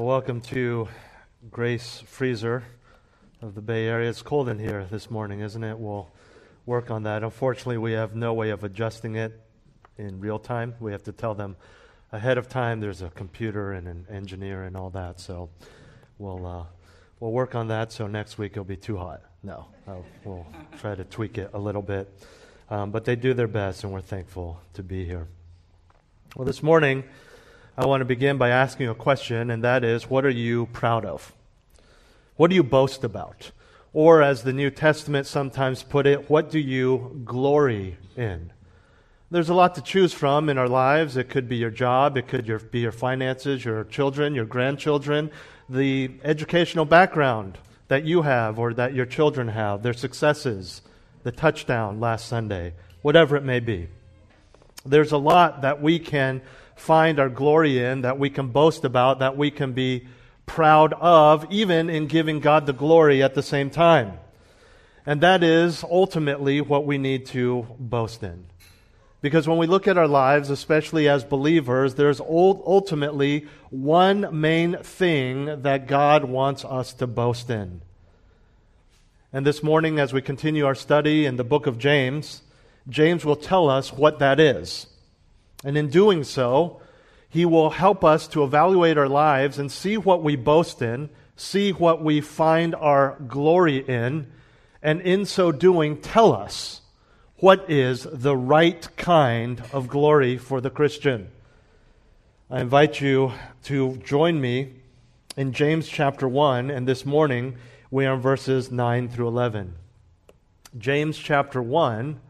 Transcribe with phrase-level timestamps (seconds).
[0.00, 0.88] Welcome to
[1.50, 2.64] Grace Freezer
[3.42, 4.08] of the Bay Area.
[4.08, 5.78] It's cold in here this morning, isn't it?
[5.78, 6.10] We'll
[6.64, 7.22] work on that.
[7.22, 9.38] Unfortunately, we have no way of adjusting it
[9.98, 10.74] in real time.
[10.80, 11.54] We have to tell them
[12.12, 12.80] ahead of time.
[12.80, 15.20] There's a computer and an engineer and all that.
[15.20, 15.50] So
[16.16, 16.64] we'll uh,
[17.20, 17.92] we'll work on that.
[17.92, 19.20] So next week it'll be too hot.
[19.42, 19.66] No,
[20.24, 20.46] we'll
[20.78, 22.10] try to tweak it a little bit.
[22.70, 25.28] Um, but they do their best, and we're thankful to be here.
[26.36, 27.04] Well, this morning.
[27.76, 31.04] I want to begin by asking a question, and that is what are you proud
[31.04, 31.32] of?
[32.36, 33.52] What do you boast about?
[33.92, 38.52] Or, as the New Testament sometimes put it, what do you glory in?
[39.30, 41.16] There's a lot to choose from in our lives.
[41.16, 45.30] It could be your job, it could be your finances, your children, your grandchildren,
[45.68, 50.82] the educational background that you have or that your children have, their successes,
[51.22, 53.88] the touchdown last Sunday, whatever it may be.
[54.84, 56.42] There's a lot that we can
[56.80, 60.06] find our glory in, that we can boast about, that we can be
[60.46, 64.18] proud of, even in giving God the glory at the same time.
[65.04, 68.46] And that is ultimately what we need to boast in.
[69.20, 75.62] Because when we look at our lives, especially as believers, there's ultimately one main thing
[75.62, 77.82] that God wants us to boast in.
[79.32, 82.42] And this morning, as we continue our study in the book of James,
[82.88, 84.86] James will tell us what that is.
[85.64, 86.80] And in doing so,
[87.28, 91.70] he will help us to evaluate our lives and see what we boast in, see
[91.70, 94.26] what we find our glory in,
[94.82, 96.80] and in so doing, tell us
[97.36, 101.30] what is the right kind of glory for the Christian.
[102.50, 103.32] I invite you
[103.64, 104.74] to join me
[105.36, 107.56] in James chapter 1, and this morning
[107.90, 109.76] we are in verses 9 through 11.
[110.76, 112.20] James chapter 1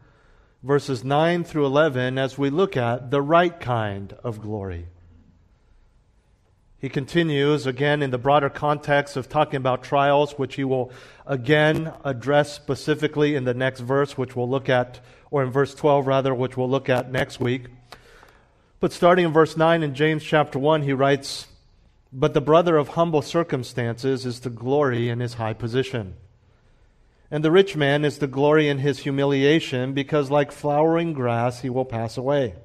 [0.63, 4.87] verses 9 through 11 as we look at the right kind of glory.
[6.77, 10.91] He continues again in the broader context of talking about trials, which he will
[11.27, 14.99] again address specifically in the next verse, which we'll look at,
[15.29, 17.67] or in verse 12 rather, which we'll look at next week.
[18.79, 21.47] But starting in verse 9 in James chapter 1, he writes,
[22.11, 26.15] But the brother of humble circumstances is to glory in his high position
[27.31, 31.69] and the rich man is to glory in his humiliation, because like flowering grass he
[31.69, 32.55] will pass away.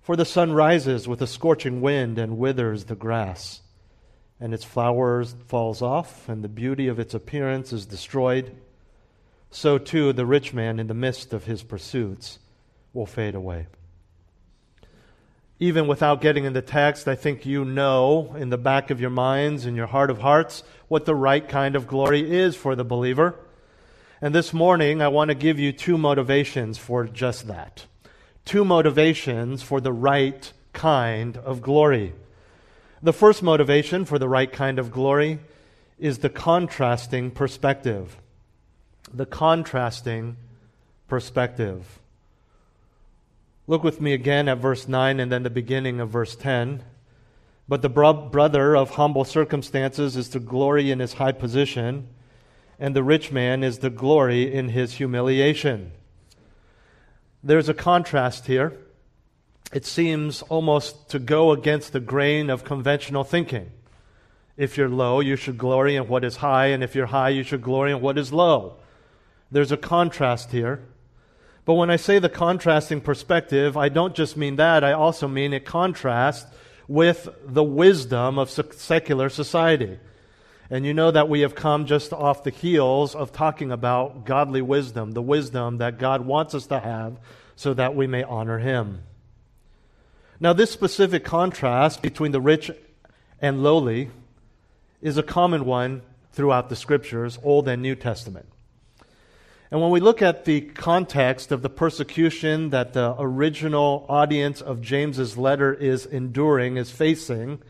[0.00, 3.60] For the sun rises with a scorching wind and withers the grass,
[4.40, 8.56] and its flowers falls off, and the beauty of its appearance is destroyed.
[9.50, 12.38] So too the rich man in the midst of his pursuits
[12.94, 13.66] will fade away.
[15.62, 19.10] Even without getting in the text, I think you know in the back of your
[19.10, 22.84] minds, in your heart of hearts, what the right kind of glory is for the
[22.84, 23.36] believer.
[24.20, 27.86] And this morning, I want to give you two motivations for just that.
[28.44, 32.12] Two motivations for the right kind of glory.
[33.00, 35.38] The first motivation for the right kind of glory
[35.96, 38.16] is the contrasting perspective.
[39.14, 40.38] The contrasting
[41.06, 42.00] perspective.
[43.66, 46.82] Look with me again at verse 9 and then the beginning of verse 10.
[47.68, 52.08] But the bro- brother of humble circumstances is to glory in his high position,
[52.78, 55.92] and the rich man is to glory in his humiliation.
[57.42, 58.76] There's a contrast here.
[59.72, 63.70] It seems almost to go against the grain of conventional thinking.
[64.56, 67.42] If you're low, you should glory in what is high, and if you're high, you
[67.42, 68.76] should glory in what is low.
[69.50, 70.82] There's a contrast here.
[71.64, 75.52] But when I say the contrasting perspective, I don't just mean that, I also mean
[75.52, 76.50] it contrasts
[76.88, 79.98] with the wisdom of secular society.
[80.68, 84.62] And you know that we have come just off the heels of talking about godly
[84.62, 87.18] wisdom, the wisdom that God wants us to have
[87.54, 89.02] so that we may honor Him.
[90.40, 92.70] Now, this specific contrast between the rich
[93.40, 94.10] and lowly
[95.00, 96.02] is a common one
[96.32, 98.46] throughout the scriptures, Old and New Testament.
[99.72, 104.82] And when we look at the context of the persecution that the original audience of
[104.82, 107.62] James's letter is enduring, is facing,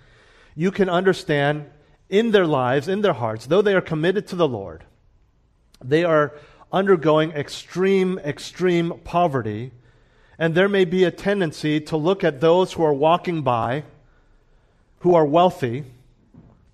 [0.57, 1.71] you can understand
[2.09, 4.83] in their lives, in their hearts, though they are committed to the Lord,
[5.81, 6.35] they are
[6.73, 9.71] undergoing extreme, extreme poverty.
[10.41, 13.85] And there may be a tendency to look at those who are walking by,
[14.99, 15.85] who are wealthy,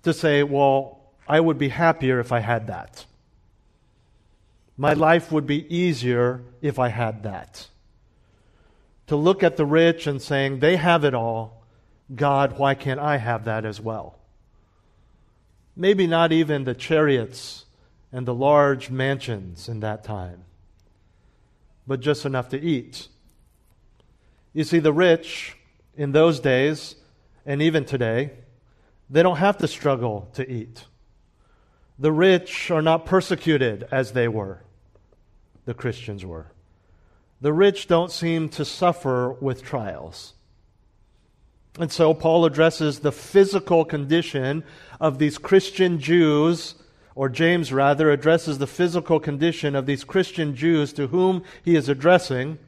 [0.01, 3.05] to say, well, I would be happier if I had that.
[4.79, 7.67] My life would be easier if I had that.
[9.07, 11.65] To look at the rich and saying, they have it all.
[12.15, 14.17] God, why can't I have that as well?
[15.75, 17.65] Maybe not even the chariots
[18.13, 20.45] and the large mansions in that time,
[21.85, 23.09] but just enough to eat.
[24.53, 25.57] You see, the rich
[25.97, 26.95] in those days,
[27.45, 28.31] and even today,
[29.09, 30.85] they don't have to struggle to eat.
[31.99, 34.61] The rich are not persecuted as they were
[35.65, 36.51] the Christians were.
[37.41, 40.33] The rich don't seem to suffer with trials.
[41.79, 44.63] And so Paul addresses the physical condition
[44.99, 46.75] of these Christian Jews,
[47.15, 51.87] or James rather addresses the physical condition of these Christian Jews to whom he is
[51.87, 52.59] addressing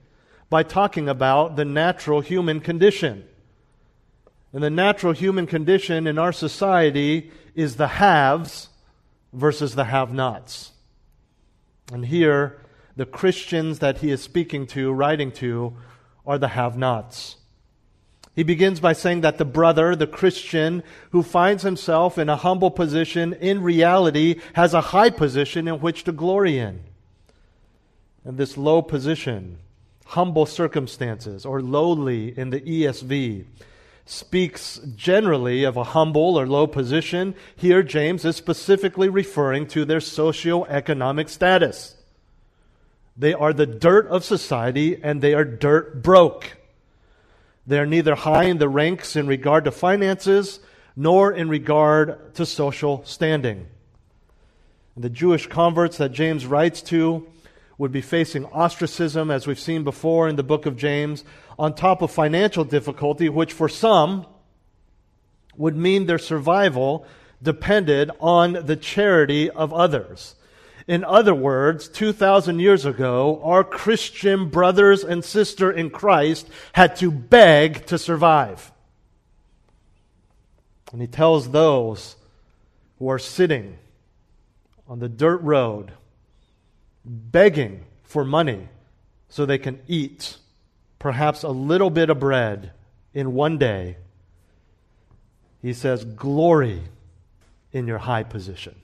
[0.49, 3.25] by talking about the natural human condition.
[4.53, 8.69] And the natural human condition in our society is the haves
[9.33, 10.71] versus the have nots.
[11.91, 12.61] And here,
[12.95, 15.73] the Christians that he is speaking to, writing to,
[16.25, 17.37] are the have nots.
[18.33, 22.71] He begins by saying that the brother, the Christian, who finds himself in a humble
[22.71, 26.81] position, in reality has a high position in which to glory in.
[28.23, 29.57] And this low position,
[30.05, 33.45] humble circumstances, or lowly in the ESV,
[34.05, 37.35] speaks generally of a humble or low position.
[37.55, 41.95] Here, James is specifically referring to their socio-economic status.
[43.17, 46.57] They are the dirt of society and they are dirt broke.
[47.67, 50.59] They are neither high in the ranks in regard to finances
[50.95, 53.67] nor in regard to social standing.
[54.97, 57.27] The Jewish converts that James writes to
[57.77, 61.23] would be facing ostracism, as we've seen before in the book of James,
[61.57, 64.25] on top of financial difficulty, which for some
[65.57, 67.05] would mean their survival
[67.41, 70.35] depended on the charity of others.
[70.87, 77.11] In other words, 2,000 years ago, our Christian brothers and sister in Christ had to
[77.11, 78.71] beg to survive.
[80.91, 82.15] And he tells those
[82.99, 83.77] who are sitting
[84.87, 85.93] on the dirt road,
[87.05, 88.67] begging for money
[89.29, 90.37] so they can eat
[90.99, 92.71] perhaps a little bit of bread
[93.13, 93.97] in one day,
[95.61, 96.81] he says, Glory
[97.71, 98.80] in your high position.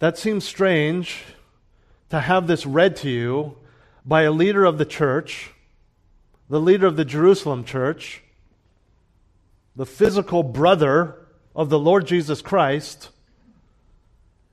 [0.00, 1.22] That seems strange
[2.08, 3.58] to have this read to you
[4.04, 5.50] by a leader of the church,
[6.48, 8.22] the leader of the Jerusalem church,
[9.76, 11.16] the physical brother
[11.54, 13.10] of the Lord Jesus Christ,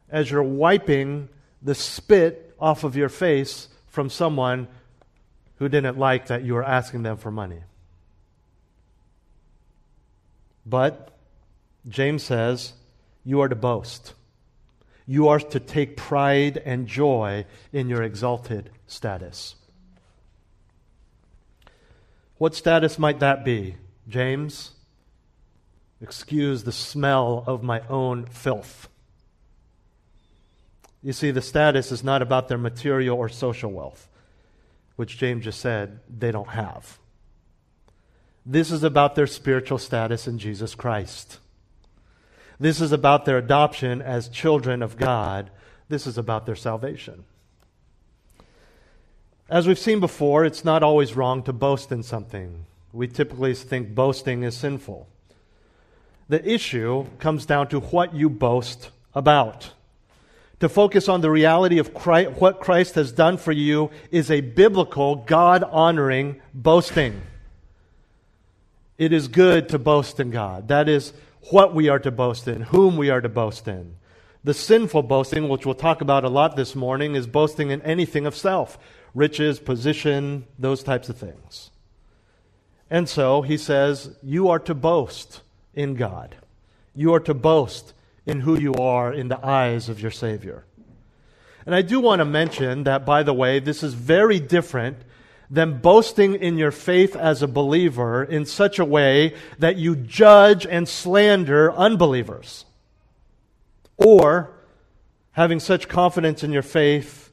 [0.09, 1.29] as you're wiping
[1.61, 4.67] the spit off of your face from someone
[5.59, 7.61] who didn't like that you were asking them for money.
[10.65, 11.17] But
[11.87, 12.73] James says,
[13.23, 14.13] you are to boast
[15.07, 19.55] you are to take pride and joy in your exalted status.
[22.37, 23.77] What status might that be,
[24.07, 24.71] James?
[26.01, 28.89] Excuse the smell of my own filth.
[31.01, 34.09] You see, the status is not about their material or social wealth,
[34.97, 36.99] which James just said they don't have.
[38.45, 41.39] This is about their spiritual status in Jesus Christ.
[42.59, 45.51] This is about their adoption as children of God.
[45.89, 47.23] This is about their salvation.
[49.49, 52.65] As we've seen before, it's not always wrong to boast in something.
[52.91, 55.07] We typically think boasting is sinful.
[56.27, 59.71] The issue comes down to what you boast about.
[60.59, 64.41] To focus on the reality of Christ, what Christ has done for you is a
[64.41, 67.21] biblical, God honoring boasting.
[68.97, 70.67] It is good to boast in God.
[70.69, 71.13] That is
[71.49, 73.95] what we are to boast in, whom we are to boast in.
[74.43, 78.25] The sinful boasting, which we'll talk about a lot this morning, is boasting in anything
[78.25, 78.77] of self
[79.13, 81.71] riches, position, those types of things.
[82.89, 85.41] And so he says, You are to boast
[85.73, 86.35] in God.
[86.95, 87.93] You are to boast
[88.25, 90.65] in who you are in the eyes of your Savior.
[91.65, 94.97] And I do want to mention that, by the way, this is very different
[95.49, 100.65] than boasting in your faith as a believer in such a way that you judge
[100.65, 102.65] and slander unbelievers.
[103.97, 104.53] Or
[105.31, 107.31] having such confidence in your faith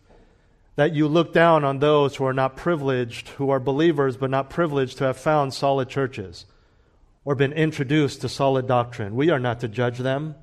[0.76, 4.50] that you look down on those who are not privileged, who are believers but not
[4.50, 6.46] privileged to have found solid churches
[7.24, 9.14] or been introduced to solid doctrine.
[9.14, 10.34] We are not to judge them.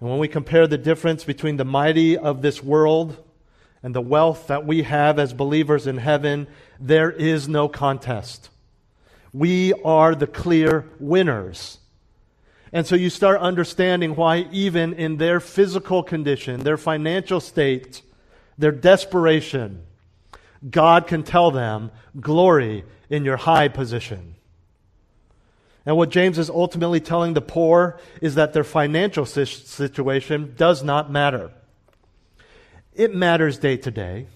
[0.00, 3.22] And when we compare the difference between the mighty of this world
[3.82, 6.46] and the wealth that we have as believers in heaven,
[6.78, 8.50] there is no contest.
[9.32, 11.78] We are the clear winners.
[12.72, 18.02] And so you start understanding why, even in their physical condition, their financial state,
[18.56, 19.82] their desperation,
[20.68, 24.36] God can tell them, Glory in your high position.
[25.84, 31.10] And what James is ultimately telling the poor is that their financial situation does not
[31.10, 31.50] matter.
[32.94, 34.26] It matters day to day.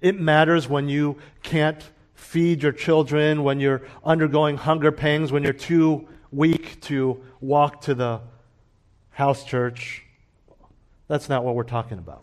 [0.00, 1.82] It matters when you can't
[2.14, 7.94] feed your children, when you're undergoing hunger pangs, when you're too weak to walk to
[7.94, 8.20] the
[9.10, 10.02] house church.
[11.08, 12.22] That's not what we're talking about.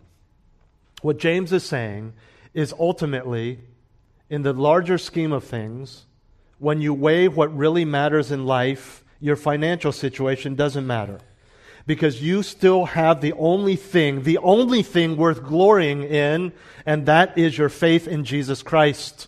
[1.01, 2.13] What James is saying
[2.53, 3.59] is ultimately,
[4.29, 6.05] in the larger scheme of things,
[6.59, 11.19] when you weigh what really matters in life, your financial situation doesn't matter.
[11.85, 16.53] Because you still have the only thing, the only thing worth glorying in,
[16.85, 19.27] and that is your faith in Jesus Christ.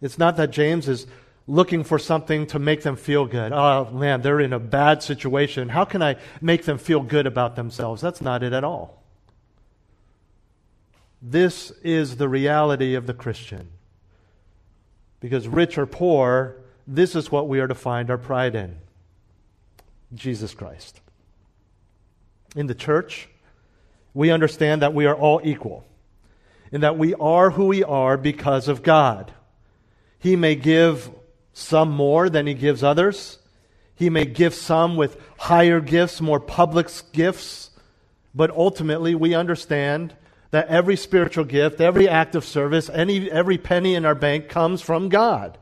[0.00, 1.06] It's not that James is
[1.46, 3.52] looking for something to make them feel good.
[3.52, 5.68] Oh, man, they're in a bad situation.
[5.68, 8.00] How can I make them feel good about themselves?
[8.00, 9.02] That's not it at all.
[11.20, 13.68] This is the reality of the Christian.
[15.20, 16.56] Because rich or poor,
[16.86, 18.76] this is what we are to find our pride in
[20.14, 21.00] Jesus Christ.
[22.56, 23.28] In the church,
[24.12, 25.84] we understand that we are all equal,
[26.72, 29.32] and that we are who we are because of God.
[30.18, 31.10] He may give
[31.52, 33.38] some more than he gives others.
[33.94, 37.70] He may give some with higher gifts, more public gifts.
[38.34, 40.14] But ultimately, we understand
[40.50, 44.80] that every spiritual gift, every act of service, any, every penny in our bank comes
[44.80, 45.58] from God.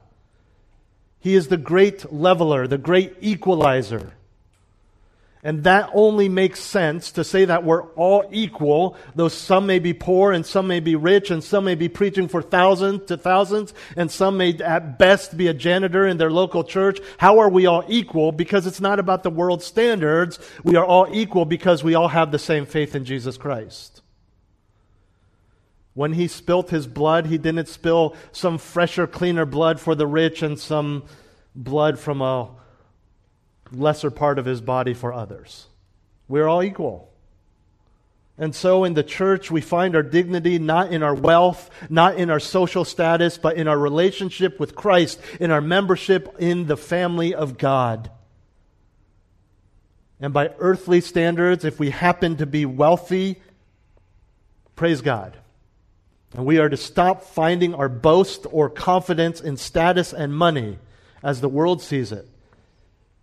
[1.19, 4.13] He is the great leveler, the great equalizer.
[5.45, 9.93] And that only makes sense to say that we're all equal, though some may be
[9.93, 13.75] poor and some may be rich and some may be preaching for thousands to thousands
[13.97, 17.01] and some may at best be a janitor in their local church.
[17.19, 18.31] How are we all equal?
[18.31, 20.39] Because it's not about the world standards.
[20.63, 24.01] We are all equal because we all have the same faith in Jesus Christ.
[25.95, 30.41] When he spilt his blood, he didn't spill some fresher, cleaner blood for the rich
[30.41, 31.03] and some
[31.57, 32.62] blood from a
[33.75, 35.67] lesser part of his body for others.
[36.29, 37.13] We're all equal.
[38.39, 42.31] And so in the church, we find our dignity not in our wealth, not in
[42.31, 47.35] our social status, but in our relationship with Christ, in our membership in the family
[47.35, 48.11] of God.
[50.19, 53.43] And by earthly standards, if we happen to be wealthy,
[54.77, 55.37] praise God.
[56.35, 60.79] And we are to stop finding our boast or confidence in status and money
[61.23, 62.27] as the world sees it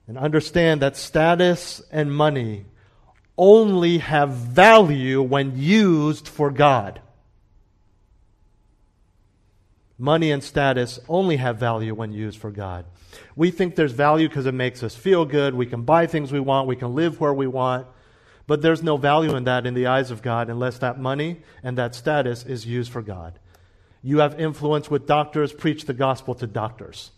[0.09, 2.65] and understand that status and money
[3.37, 6.99] only have value when used for God.
[9.99, 12.85] Money and status only have value when used for God.
[13.35, 15.53] We think there's value because it makes us feel good.
[15.53, 16.67] We can buy things we want.
[16.67, 17.85] We can live where we want.
[18.47, 21.77] But there's no value in that in the eyes of God unless that money and
[21.77, 23.37] that status is used for God.
[24.01, 27.11] You have influence with doctors, preach the gospel to doctors.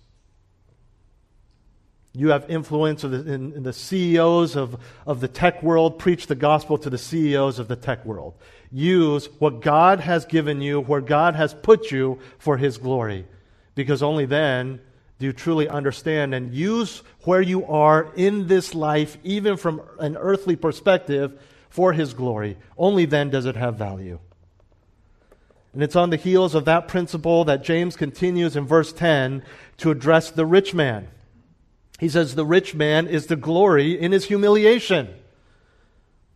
[2.14, 4.78] You have influence in, in, the CEOs of,
[5.08, 5.98] of the tech world.
[5.98, 8.34] Preach the gospel to the CEOs of the tech world.
[8.70, 13.26] Use what God has given you, where God has put you for His glory.
[13.76, 14.82] Because only then
[15.20, 20.18] do you truly understand and use where you are in this life, even from an
[20.18, 21.40] earthly perspective,
[21.70, 22.58] for His glory.
[22.78, 24.20] Only then does it have value.
[25.74, 29.44] And it's on the heels of that principle that James continues in verse 10
[29.78, 31.08] to address the rich man.
[32.02, 35.14] He says the rich man is the glory in his humiliation,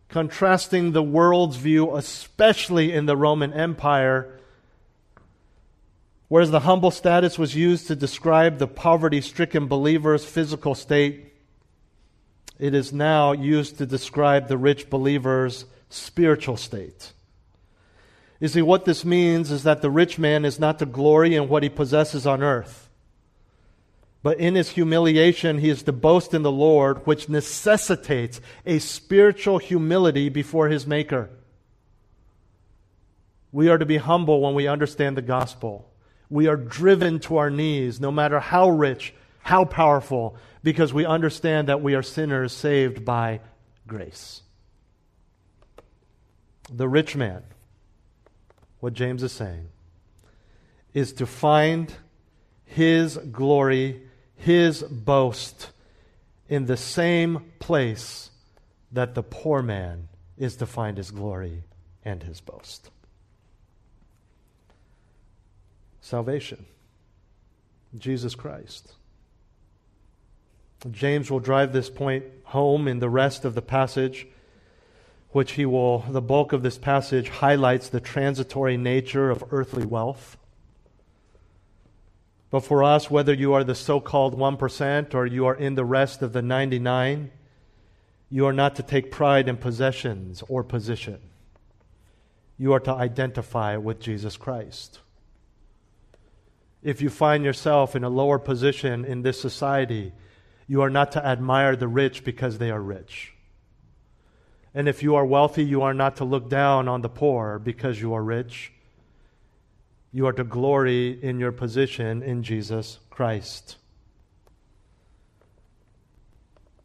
[0.08, 4.38] contrasting the world's view, especially in the Roman Empire,
[6.28, 11.34] whereas the humble status was used to describe the poverty stricken believer's physical state.
[12.60, 17.12] It is now used to describe the rich believer's spiritual state.
[18.38, 21.48] You see, what this means is that the rich man is not to glory in
[21.48, 22.85] what he possesses on earth.
[24.22, 29.58] But in his humiliation, he is to boast in the Lord, which necessitates a spiritual
[29.58, 31.30] humility before his Maker.
[33.52, 35.90] We are to be humble when we understand the gospel.
[36.28, 41.68] We are driven to our knees, no matter how rich, how powerful, because we understand
[41.68, 43.40] that we are sinners saved by
[43.86, 44.42] grace.
[46.68, 47.44] The rich man,
[48.80, 49.68] what James is saying,
[50.92, 51.94] is to find
[52.64, 54.02] his glory
[54.36, 55.70] his boast
[56.48, 58.30] in the same place
[58.92, 61.64] that the poor man is to find his glory
[62.04, 62.90] and his boast.
[66.00, 66.66] Salvation.
[67.98, 68.92] Jesus Christ.
[70.90, 74.26] James will drive this point home in the rest of the passage,
[75.30, 80.36] which he will, the bulk of this passage highlights the transitory nature of earthly wealth.
[82.56, 85.84] But for us, whether you are the so called 1% or you are in the
[85.84, 87.30] rest of the 99,
[88.30, 91.20] you are not to take pride in possessions or position.
[92.56, 95.00] You are to identify with Jesus Christ.
[96.82, 100.14] If you find yourself in a lower position in this society,
[100.66, 103.34] you are not to admire the rich because they are rich.
[104.72, 108.00] And if you are wealthy, you are not to look down on the poor because
[108.00, 108.72] you are rich.
[110.16, 113.76] You are to glory in your position in Jesus Christ.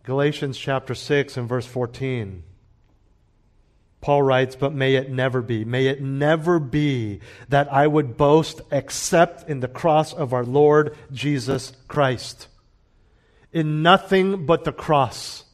[0.03, 2.43] Galatians chapter 6 and verse 14.
[4.01, 8.59] Paul writes, But may it never be, may it never be that I would boast
[8.69, 12.49] except in the cross of our Lord Jesus Christ
[13.53, 15.45] in nothing but the cross.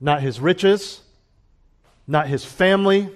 [0.00, 1.00] Not his riches,
[2.06, 3.10] not his family,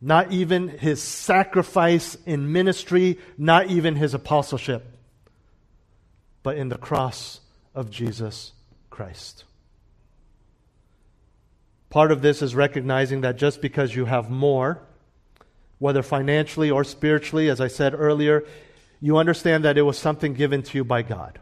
[0.00, 4.96] not even his sacrifice in ministry, not even his apostleship,
[6.42, 7.40] but in the cross
[7.74, 8.52] of Jesus
[8.90, 9.44] Christ.
[11.90, 14.82] Part of this is recognizing that just because you have more,
[15.78, 18.44] whether financially or spiritually, as I said earlier,
[19.00, 21.40] you understand that it was something given to you by God.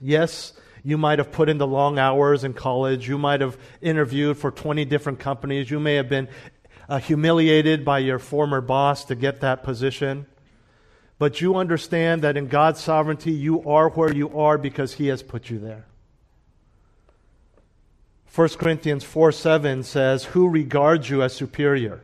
[0.00, 0.52] Yes,
[0.84, 3.08] you might have put in the long hours in college.
[3.08, 5.70] You might have interviewed for 20 different companies.
[5.70, 6.28] You may have been
[6.88, 10.26] uh, humiliated by your former boss to get that position.
[11.18, 15.22] But you understand that in God's sovereignty, you are where you are because He has
[15.22, 15.86] put you there.
[18.34, 22.02] 1 Corinthians 4 7 says, Who regards you as superior?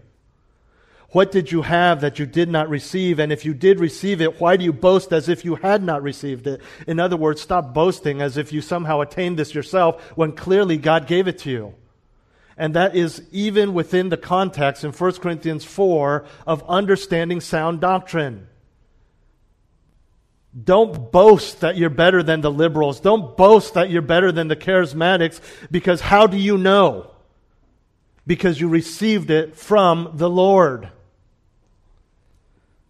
[1.11, 3.21] What did you have that you did not receive?
[3.21, 6.03] And if you did receive it, why do you boast as if you had not
[6.03, 6.61] received it?
[6.89, 11.07] In other words, stop boasting as if you somehow attained this yourself when clearly God
[11.07, 11.75] gave it to you.
[12.57, 18.47] And that is even within the context in 1 Corinthians 4 of understanding sound doctrine.
[20.63, 23.01] Don't boast that you're better than the liberals.
[23.01, 27.11] Don't boast that you're better than the charismatics because how do you know?
[28.25, 30.91] Because you received it from the Lord.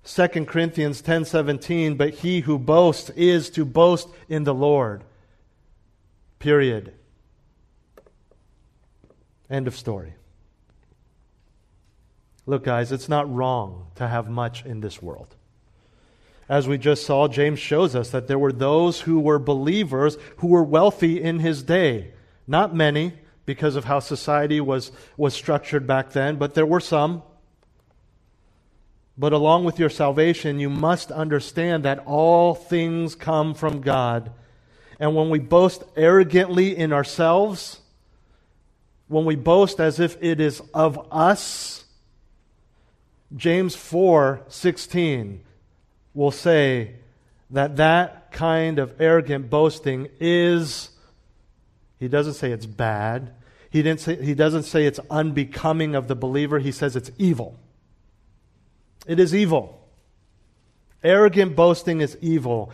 [0.05, 5.03] 2 Corinthians 10:17 but he who boasts is to boast in the Lord.
[6.39, 6.93] Period.
[9.51, 10.15] End of story.
[12.47, 15.35] Look guys, it's not wrong to have much in this world.
[16.49, 20.49] As we just saw, James shows us that there were those who were believers who
[20.49, 22.13] were wealthy in his day.
[22.47, 23.15] Not many
[23.47, 27.23] because of how society was was structured back then, but there were some
[29.17, 34.33] but along with your salvation, you must understand that all things come from God.
[34.99, 37.81] And when we boast arrogantly in ourselves,
[39.09, 41.85] when we boast as if it is of us,
[43.37, 45.41] James 4:16
[46.15, 46.97] will say
[47.51, 50.91] that that kind of arrogant boasting is
[51.99, 53.33] he doesn't say it's bad.
[53.71, 56.59] He, didn't say, he doesn't say it's unbecoming of the believer.
[56.59, 57.59] He says it's evil.
[59.07, 59.89] It is evil.
[61.03, 62.71] Arrogant boasting is evil.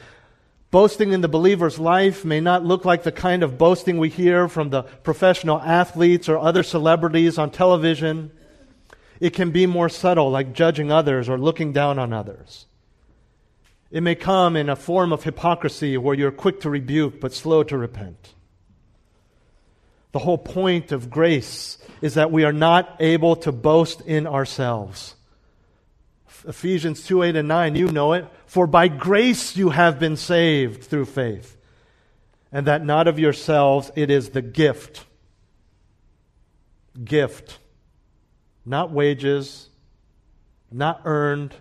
[0.71, 4.49] Boasting in the believer's life may not look like the kind of boasting we hear
[4.49, 8.31] from the professional athletes or other celebrities on television.
[9.19, 12.67] It can be more subtle, like judging others or looking down on others.
[13.91, 17.65] It may come in a form of hypocrisy where you're quick to rebuke but slow
[17.65, 18.35] to repent.
[20.13, 25.17] The whole point of grace is that we are not able to boast in ourselves.
[26.47, 28.27] Ephesians 2 8 and 9, you know it.
[28.47, 31.57] For by grace you have been saved through faith,
[32.51, 35.05] and that not of yourselves, it is the gift.
[37.03, 37.59] Gift.
[38.65, 39.69] Not wages,
[40.71, 41.55] not earned.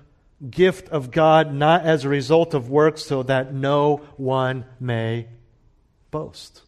[0.50, 5.28] Gift of God, not as a result of works, so that no one may
[6.12, 6.62] boast.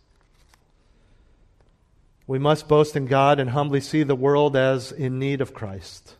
[2.28, 6.15] We must boast in God and humbly see the world as in need of Christ.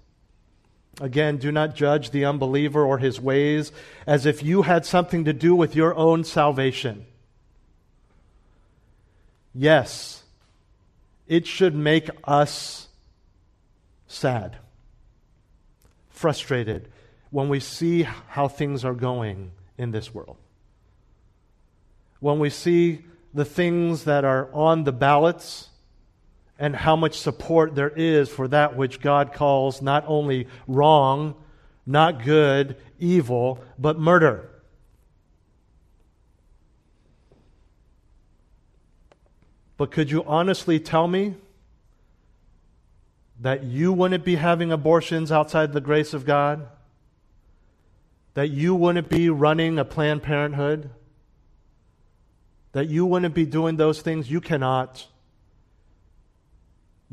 [0.99, 3.71] Again, do not judge the unbeliever or his ways
[4.06, 7.06] as if you had something to do with your own salvation.
[9.54, 10.23] Yes,
[11.27, 12.88] it should make us
[14.08, 14.58] sad,
[16.10, 16.89] frustrated
[17.30, 20.38] when we see how things are going in this world.
[22.19, 25.69] When we see the things that are on the ballots
[26.62, 31.34] and how much support there is for that which God calls not only wrong,
[31.88, 34.47] not good, evil, but murder.
[39.76, 41.34] But could you honestly tell me
[43.39, 46.67] that you wouldn't be having abortions outside the grace of God?
[48.36, 50.91] That you wouldn't be running a Planned Parenthood?
[52.74, 54.30] That you wouldn't be doing those things?
[54.30, 55.08] You cannot.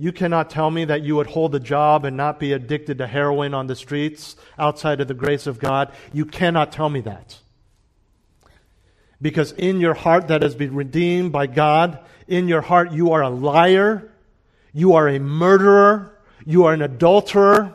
[0.00, 3.08] You cannot tell me that you would hold a job and not be addicted to
[3.08, 5.92] heroin on the streets outside of the grace of God.
[6.12, 7.37] You cannot tell me that.
[9.20, 13.22] Because in your heart that has been redeemed by God, in your heart you are
[13.22, 14.12] a liar,
[14.72, 17.74] you are a murderer, you are an adulterer.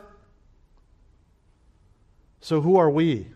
[2.40, 3.28] So who are we?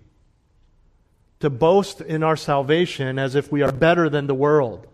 [1.41, 4.87] To boast in our salvation as if we are better than the world.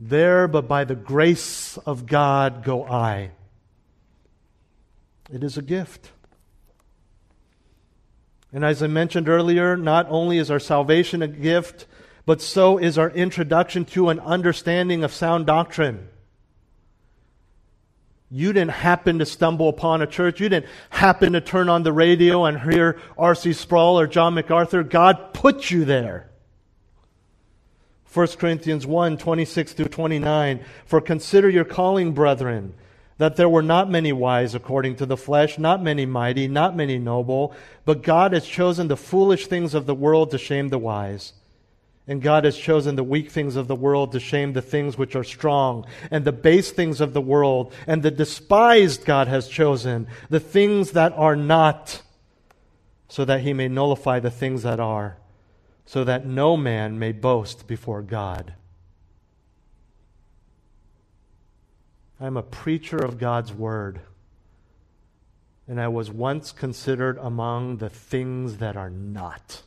[0.00, 3.32] There, but by the grace of God, go I.
[5.30, 6.10] It is a gift.
[8.52, 11.86] And as I mentioned earlier, not only is our salvation a gift,
[12.24, 16.08] but so is our introduction to an understanding of sound doctrine.
[18.30, 20.40] You didn't happen to stumble upon a church.
[20.40, 23.52] You didn't happen to turn on the radio and hear R.C.
[23.52, 24.82] Sproul or John MacArthur.
[24.82, 26.29] God put you there.
[28.12, 30.64] 1 Corinthians 1 26 through 29.
[30.84, 32.74] For consider your calling, brethren,
[33.18, 36.98] that there were not many wise according to the flesh, not many mighty, not many
[36.98, 41.34] noble, but God has chosen the foolish things of the world to shame the wise.
[42.08, 45.14] And God has chosen the weak things of the world to shame the things which
[45.14, 50.08] are strong, and the base things of the world, and the despised God has chosen,
[50.28, 52.02] the things that are not,
[53.08, 55.19] so that he may nullify the things that are
[55.90, 58.54] so that no man may boast before God.
[62.20, 64.00] I'm a preacher of God's word,
[65.66, 69.62] and I was once considered among the things that are not.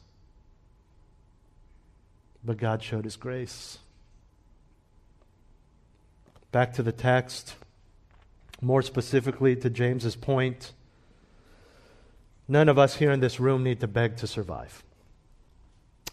[2.41, 3.79] But God showed his grace.
[6.53, 7.55] Back to the text,
[8.61, 10.71] more specifically to James's point.
[12.47, 14.83] None of us here in this room need to beg to survive.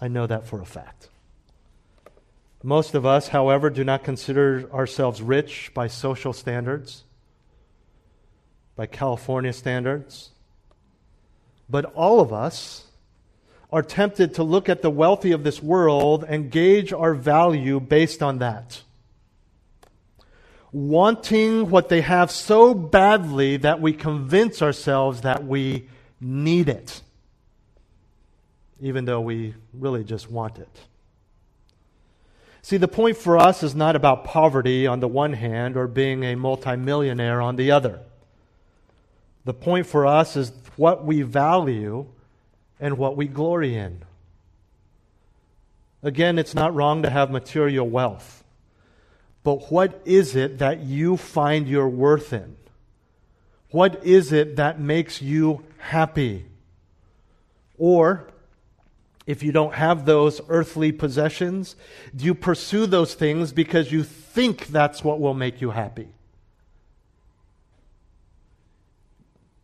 [0.00, 1.08] I know that for a fact.
[2.62, 7.04] Most of us, however, do not consider ourselves rich by social standards,
[8.76, 10.30] by California standards.
[11.68, 12.86] But all of us
[13.72, 18.22] are tempted to look at the wealthy of this world and gauge our value based
[18.22, 18.82] on that.
[20.72, 25.88] Wanting what they have so badly that we convince ourselves that we
[26.20, 27.00] need it
[28.80, 30.80] even though we really just want it.
[32.62, 36.24] See, the point for us is not about poverty on the one hand or being
[36.24, 38.00] a multimillionaire on the other.
[39.44, 42.06] The point for us is what we value
[42.78, 44.02] and what we glory in.
[46.02, 48.44] Again, it's not wrong to have material wealth.
[49.42, 52.56] But what is it that you find your worth in?
[53.70, 56.46] What is it that makes you happy?
[57.78, 58.29] Or
[59.30, 61.76] if you don't have those earthly possessions?
[62.16, 66.08] Do you pursue those things because you think that's what will make you happy?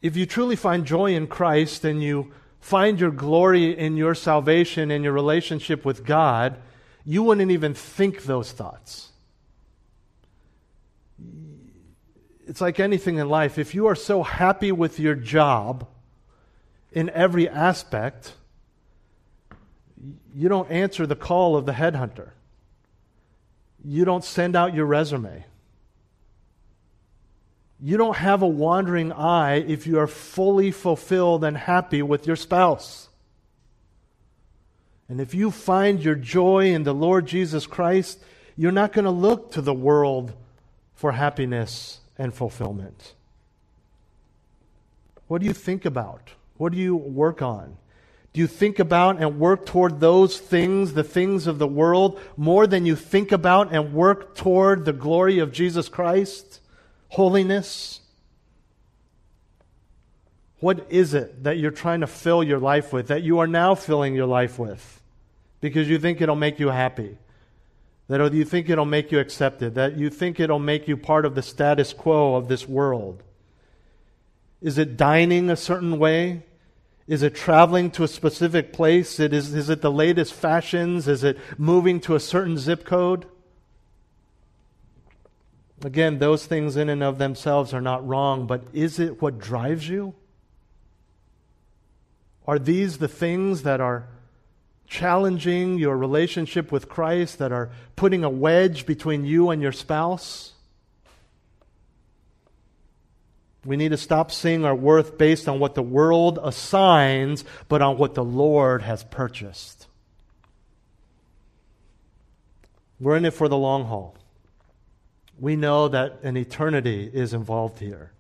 [0.00, 4.92] If you truly find joy in Christ and you find your glory in your salvation
[4.92, 6.58] and your relationship with God,
[7.04, 9.08] you wouldn't even think those thoughts.
[12.46, 13.58] It's like anything in life.
[13.58, 15.88] If you are so happy with your job
[16.92, 18.34] in every aspect,
[20.34, 22.30] you don't answer the call of the headhunter.
[23.84, 25.44] You don't send out your resume.
[27.80, 32.36] You don't have a wandering eye if you are fully fulfilled and happy with your
[32.36, 33.08] spouse.
[35.08, 38.18] And if you find your joy in the Lord Jesus Christ,
[38.56, 40.32] you're not going to look to the world
[40.94, 43.14] for happiness and fulfillment.
[45.28, 46.30] What do you think about?
[46.56, 47.76] What do you work on?
[48.36, 52.66] Do you think about and work toward those things, the things of the world, more
[52.66, 56.60] than you think about and work toward the glory of Jesus Christ?
[57.08, 58.00] Holiness?
[60.60, 63.74] What is it that you're trying to fill your life with, that you are now
[63.74, 65.00] filling your life with?
[65.62, 67.16] Because you think it'll make you happy.
[68.08, 69.76] That you think it'll make you accepted.
[69.76, 73.22] That you think it'll make you part of the status quo of this world.
[74.60, 76.42] Is it dining a certain way?
[77.08, 79.20] Is it traveling to a specific place?
[79.20, 81.06] It is, is it the latest fashions?
[81.06, 83.26] Is it moving to a certain zip code?
[85.84, 89.88] Again, those things in and of themselves are not wrong, but is it what drives
[89.88, 90.14] you?
[92.46, 94.08] Are these the things that are
[94.88, 100.54] challenging your relationship with Christ, that are putting a wedge between you and your spouse?
[103.66, 107.98] We need to stop seeing our worth based on what the world assigns, but on
[107.98, 109.88] what the Lord has purchased.
[113.00, 114.16] We're in it for the long haul.
[115.38, 118.12] We know that an eternity is involved here.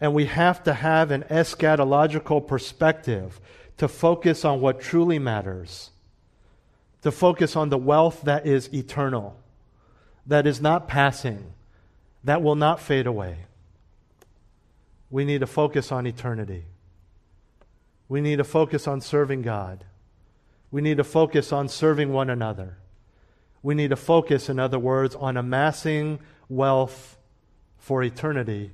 [0.00, 3.40] And we have to have an eschatological perspective
[3.78, 5.90] to focus on what truly matters,
[7.02, 9.36] to focus on the wealth that is eternal,
[10.26, 11.52] that is not passing,
[12.24, 13.38] that will not fade away.
[15.10, 16.64] We need to focus on eternity.
[18.08, 19.84] We need to focus on serving God.
[20.70, 22.78] We need to focus on serving one another.
[23.62, 27.18] We need to focus, in other words, on amassing wealth
[27.78, 28.72] for eternity,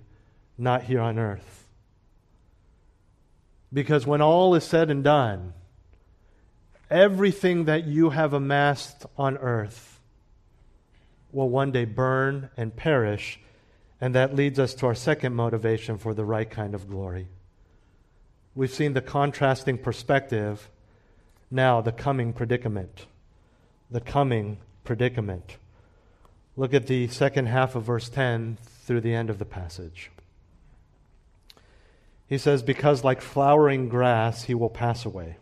[0.58, 1.68] not here on earth.
[3.72, 5.54] Because when all is said and done,
[6.90, 10.00] everything that you have amassed on earth
[11.30, 13.40] will one day burn and perish
[14.02, 17.28] and that leads us to our second motivation for the right kind of glory.
[18.52, 20.68] We've seen the contrasting perspective,
[21.52, 23.06] now the coming predicament.
[23.92, 25.56] The coming predicament.
[26.56, 30.10] Look at the second half of verse 10 through the end of the passage.
[32.26, 35.36] He says, Because like flowering grass, he will pass away.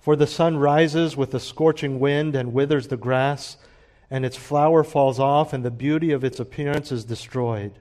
[0.00, 3.58] For the sun rises with a scorching wind and withers the grass
[4.12, 7.72] and its flower falls off, and the beauty of its appearance is destroyed.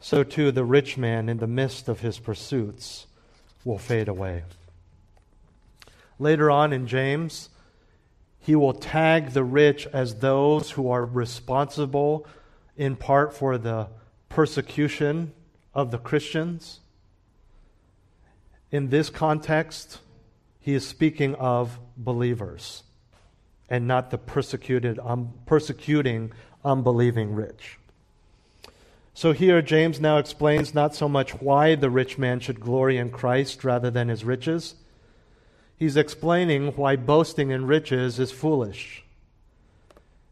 [0.00, 3.06] So too the rich man in the midst of his pursuits
[3.64, 4.42] will fade away.
[6.18, 7.50] Later on in James,
[8.40, 12.26] he will tag the rich as those who are responsible
[12.76, 13.86] in part for the
[14.28, 15.32] persecution
[15.72, 16.80] of the Christians.
[18.72, 20.00] In this context,
[20.58, 22.82] he is speaking of believers
[23.68, 26.32] and not the persecuted, um, persecuting,
[26.64, 27.78] unbelieving rich.
[29.14, 33.10] So here, James now explains not so much why the rich man should glory in
[33.10, 34.74] Christ rather than his riches.
[35.76, 39.04] He's explaining why boasting in riches is foolish.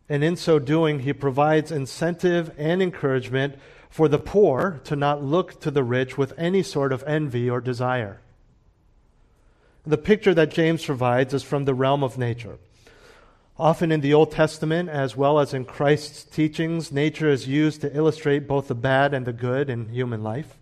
[0.08, 3.54] And in so doing, he provides incentive and encouragement
[3.88, 7.60] for the poor to not look to the rich with any sort of envy or
[7.60, 8.20] desire.
[9.86, 12.58] The picture that James provides is from the realm of nature.
[13.58, 17.94] Often in the Old Testament, as well as in Christ's teachings, nature is used to
[17.94, 20.56] illustrate both the bad and the good in human life.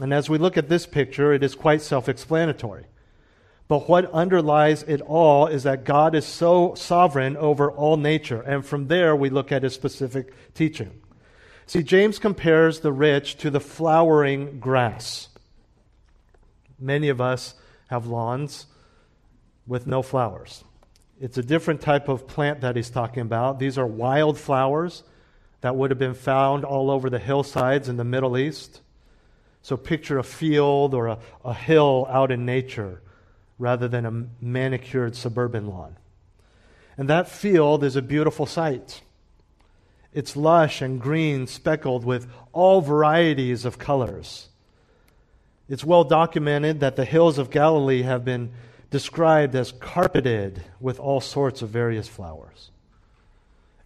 [0.00, 2.84] And as we look at this picture, it is quite self explanatory.
[3.66, 8.40] But what underlies it all is that God is so sovereign over all nature.
[8.40, 11.02] And from there, we look at his specific teaching.
[11.66, 15.28] See, James compares the rich to the flowering grass.
[16.78, 17.56] Many of us
[17.90, 18.66] have lawns
[19.66, 20.64] with no flowers.
[21.20, 23.58] It's a different type of plant that he's talking about.
[23.58, 25.02] These are wild flowers
[25.60, 28.80] that would have been found all over the hillsides in the Middle East.
[29.62, 33.02] So picture a field or a, a hill out in nature
[33.58, 35.96] rather than a manicured suburban lawn.
[36.96, 39.02] And that field is a beautiful sight.
[40.14, 44.48] It's lush and green, speckled with all varieties of colors.
[45.68, 48.52] It's well documented that the hills of Galilee have been
[48.90, 52.70] described as carpeted with all sorts of various flowers.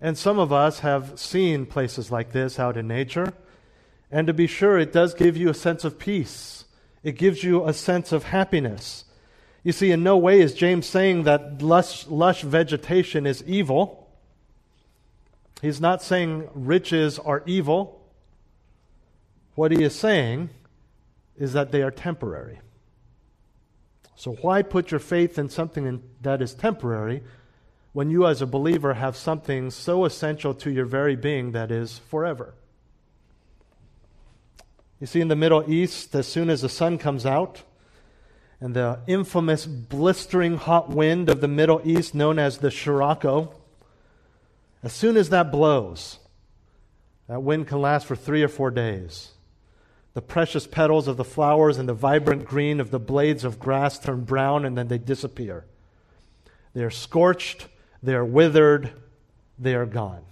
[0.00, 3.32] And some of us have seen places like this out in nature.
[4.10, 6.64] And to be sure, it does give you a sense of peace,
[7.02, 9.04] it gives you a sense of happiness.
[9.64, 14.08] You see, in no way is James saying that lush, lush vegetation is evil.
[15.60, 18.00] He's not saying riches are evil.
[19.54, 20.50] What he is saying
[21.38, 22.58] is that they are temporary.
[24.22, 27.24] So, why put your faith in something in, that is temporary
[27.92, 31.98] when you, as a believer, have something so essential to your very being that is
[31.98, 32.54] forever?
[35.00, 37.64] You see, in the Middle East, as soon as the sun comes out,
[38.60, 43.52] and the infamous blistering hot wind of the Middle East, known as the Sirocco,
[44.84, 46.20] as soon as that blows,
[47.26, 49.31] that wind can last for three or four days.
[50.14, 53.98] The precious petals of the flowers and the vibrant green of the blades of grass
[53.98, 55.64] turn brown and then they disappear.
[56.74, 57.68] They are scorched,
[58.02, 58.92] they are withered,
[59.58, 60.22] they are gone.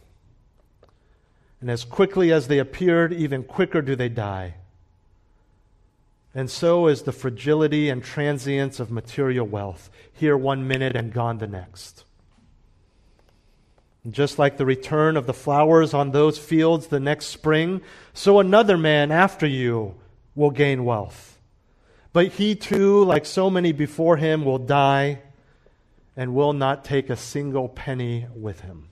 [1.61, 4.55] And as quickly as they appeared, even quicker do they die.
[6.35, 11.39] And so is the fragility and transience of material wealth, here one minute and gone
[11.39, 12.05] the next.
[14.09, 17.83] Just like the return of the flowers on those fields the next spring,
[18.15, 19.95] so another man after you
[20.35, 21.39] will gain wealth.
[22.13, 25.21] But he too, like so many before him, will die
[26.17, 28.89] and will not take a single penny with him.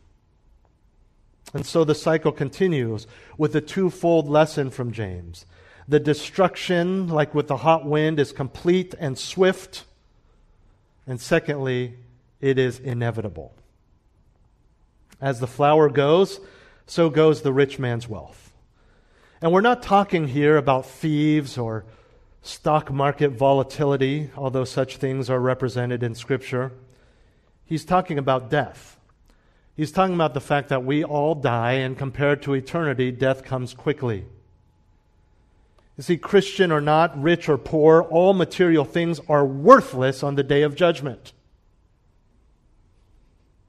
[1.54, 3.06] And so the cycle continues
[3.38, 5.46] with a twofold lesson from James.
[5.88, 9.84] The destruction, like with the hot wind, is complete and swift.
[11.06, 11.94] And secondly,
[12.42, 13.54] it is inevitable.
[15.20, 16.40] As the flower goes,
[16.86, 18.52] so goes the rich man's wealth.
[19.40, 21.84] And we're not talking here about thieves or
[22.42, 26.72] stock market volatility, although such things are represented in Scripture.
[27.64, 28.98] He's talking about death.
[29.76, 33.74] He's talking about the fact that we all die, and compared to eternity, death comes
[33.74, 34.24] quickly.
[35.96, 40.42] You see, Christian or not, rich or poor, all material things are worthless on the
[40.42, 41.32] day of judgment.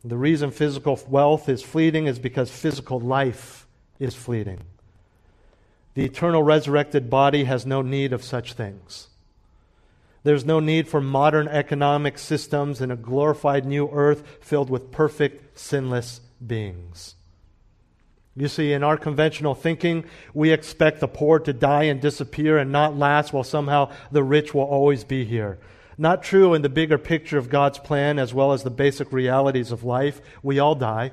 [0.04, 3.68] The reason physical wealth is fleeting is because physical life
[4.00, 4.62] is fleeting.
[5.94, 9.08] The eternal resurrected body has no need of such things.
[10.24, 15.58] There's no need for modern economic systems and a glorified new earth filled with perfect,
[15.58, 17.16] sinless beings.
[18.36, 22.72] You see, in our conventional thinking, we expect the poor to die and disappear and
[22.72, 25.58] not last, while somehow the rich will always be here.
[26.00, 29.70] Not true in the bigger picture of God's plan as well as the basic realities
[29.74, 30.22] of life.
[30.42, 31.12] We all die.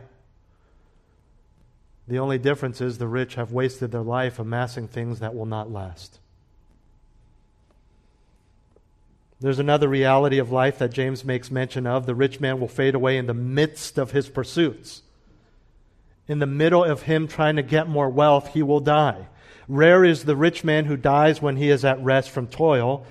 [2.06, 5.72] The only difference is the rich have wasted their life amassing things that will not
[5.72, 6.20] last.
[9.40, 12.06] There's another reality of life that James makes mention of.
[12.06, 15.02] The rich man will fade away in the midst of his pursuits.
[16.28, 19.26] In the middle of him trying to get more wealth, he will die.
[19.66, 23.04] Rare is the rich man who dies when he is at rest from toil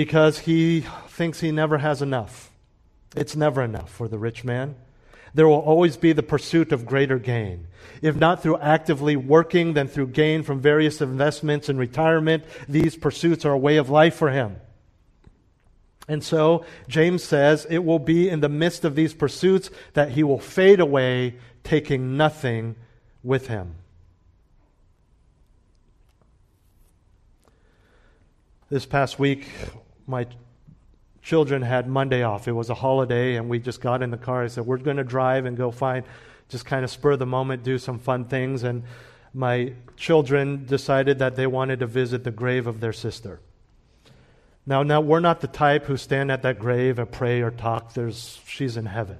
[0.00, 2.50] because he thinks he never has enough.
[3.14, 4.74] It's never enough for the rich man.
[5.34, 7.66] There will always be the pursuit of greater gain.
[8.00, 12.44] If not through actively working, then through gain from various investments and retirement.
[12.66, 14.56] These pursuits are a way of life for him.
[16.08, 20.22] And so James says it will be in the midst of these pursuits that he
[20.22, 22.74] will fade away, taking nothing
[23.22, 23.74] with him.
[28.70, 29.46] This past week,
[30.06, 30.26] my
[31.22, 32.48] children had Monday off.
[32.48, 34.44] It was a holiday, and we just got in the car.
[34.44, 36.04] I said, We're going to drive and go find,
[36.48, 38.62] just kind of spur the moment, do some fun things.
[38.62, 38.84] And
[39.32, 43.40] my children decided that they wanted to visit the grave of their sister.
[44.66, 47.94] Now, now we're not the type who stand at that grave and pray or talk.
[47.94, 49.18] There's, she's in heaven.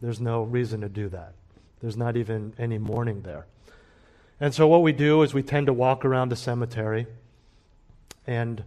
[0.00, 1.32] There's no reason to do that.
[1.80, 3.46] There's not even any mourning there.
[4.40, 7.06] And so, what we do is we tend to walk around the cemetery
[8.26, 8.62] and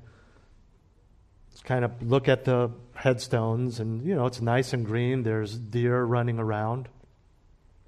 [1.64, 5.24] kind of look at the headstones, and you know, it's nice and green.
[5.24, 6.88] There's deer running around.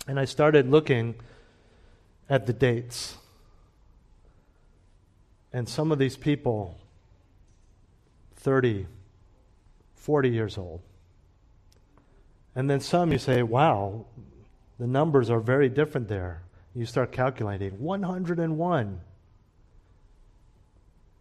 [0.08, 1.16] And I started looking
[2.30, 3.18] at the dates.
[5.54, 6.78] And some of these people
[8.38, 8.88] 30,
[9.96, 10.82] 40 years old.
[12.56, 14.06] And then some you say, wow,
[14.80, 16.42] the numbers are very different there.
[16.74, 19.02] You start calculating 101.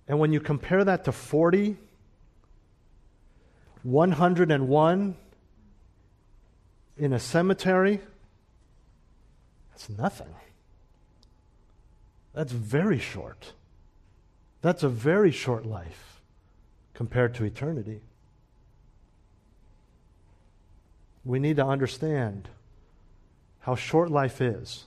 [0.09, 1.77] And when you compare that to 40,
[3.83, 5.16] 101
[6.99, 8.01] in a cemetery,
[9.71, 10.35] that's nothing.
[12.35, 13.53] That's very short.
[14.62, 16.21] That's a very short life
[16.95, 18.03] compared to eternity.
[21.25, 22.49] We need to understand
[23.61, 24.85] how short life is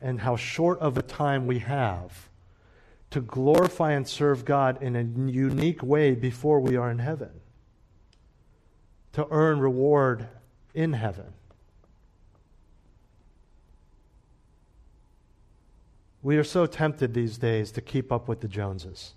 [0.00, 2.28] and how short of a time we have
[3.10, 7.30] to glorify and serve God in a unique way before we are in heaven,
[9.16, 10.28] to earn reward
[10.74, 11.32] in heaven.
[16.22, 19.14] We are so tempted these days to keep up with the Joneses.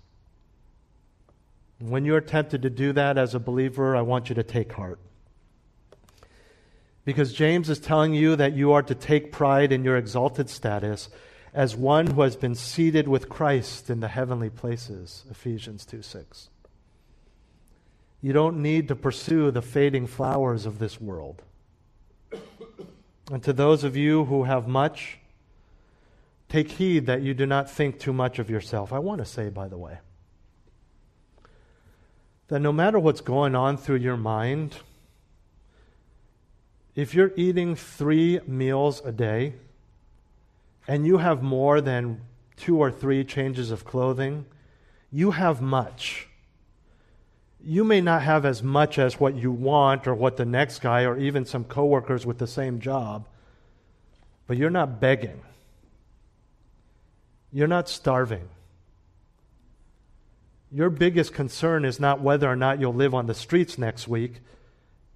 [1.80, 4.98] When you're tempted to do that as a believer, I want you to take heart.
[7.04, 11.10] Because James is telling you that you are to take pride in your exalted status
[11.52, 16.48] as one who has been seated with Christ in the heavenly places, Ephesians 2 6.
[18.22, 21.42] You don't need to pursue the fading flowers of this world.
[23.30, 25.18] And to those of you who have much,
[26.48, 28.92] take heed that you do not think too much of yourself.
[28.92, 29.98] I want to say, by the way,
[32.48, 34.76] that no matter what's going on through your mind,
[36.96, 39.54] if you're eating three meals a day
[40.88, 42.20] and you have more than
[42.56, 44.44] two or three changes of clothing,
[45.12, 46.28] you have much.
[47.62, 51.02] You may not have as much as what you want or what the next guy
[51.04, 53.26] or even some coworkers with the same job,
[54.46, 55.40] but you're not begging.
[57.52, 58.48] You're not starving.
[60.72, 64.40] Your biggest concern is not whether or not you'll live on the streets next week.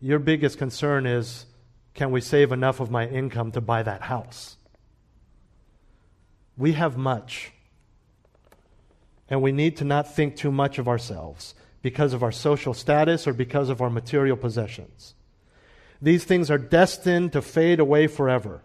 [0.01, 1.47] Your biggest concern is
[1.95, 4.57] can we save enough of my income to buy that house?
[6.57, 7.53] We have much.
[9.31, 11.55] And we need to not think too much of ourselves
[11.85, 15.13] because of our social status or because of our material possessions.
[16.01, 18.63] These things are destined to fade away forever.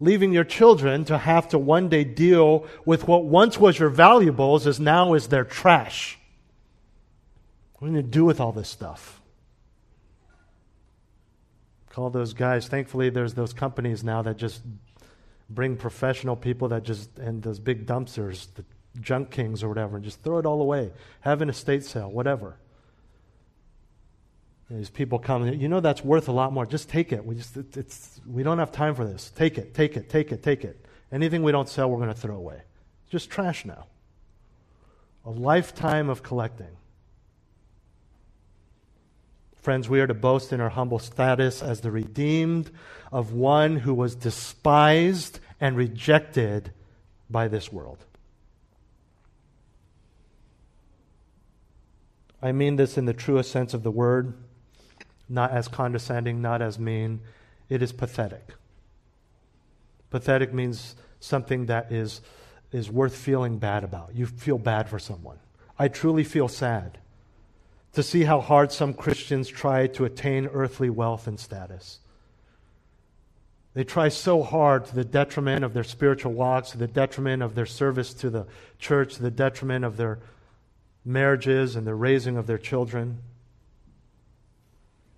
[0.00, 4.66] Leaving your children to have to one day deal with what once was your valuables
[4.66, 6.18] is now is their trash.
[7.74, 9.20] What are you going to do with all this stuff?
[11.90, 12.68] Call those guys.
[12.68, 14.62] Thankfully, there's those companies now that just
[15.50, 18.64] bring professional people that just, and those big dumpsters, the
[19.00, 20.92] junk kings or whatever, and just throw it all away.
[21.20, 22.56] Have an estate sale, whatever.
[24.70, 26.66] These people come, you know that's worth a lot more.
[26.66, 27.24] Just take it.
[27.24, 29.30] We just it, it's we don't have time for this.
[29.30, 30.84] Take it, take it, take it, take it.
[31.12, 32.62] Anything we don't sell, we're going to throw away.
[33.08, 33.86] just trash now.
[35.24, 36.76] A lifetime of collecting.
[39.66, 42.70] Friends, we are to boast in our humble status as the redeemed
[43.10, 46.72] of one who was despised and rejected
[47.28, 48.04] by this world.
[52.42, 54.34] I mean this in the truest sense of the word,
[55.28, 57.20] not as condescending, not as mean.
[57.68, 58.54] It is pathetic.
[60.10, 62.20] Pathetic means something that is,
[62.72, 64.14] is worth feeling bad about.
[64.14, 65.38] You feel bad for someone.
[65.78, 66.98] I truly feel sad
[67.92, 71.98] to see how hard some Christians try to attain earthly wealth and status.
[73.74, 77.54] They try so hard to the detriment of their spiritual walks, to the detriment of
[77.54, 78.46] their service to the
[78.78, 80.18] church, to the detriment of their
[81.06, 83.18] marriages and the raising of their children.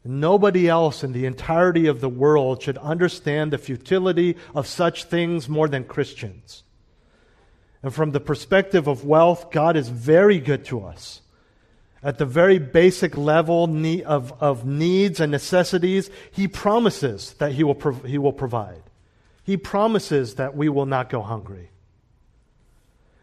[0.05, 5.49] Nobody else in the entirety of the world should understand the futility of such things
[5.49, 6.62] more than Christians.
[7.82, 11.20] And from the perspective of wealth, God is very good to us
[12.03, 13.64] at the very basic level
[14.05, 18.82] of, of needs and necessities, He promises that he will, he will provide.
[19.43, 21.70] He promises that we will not go hungry.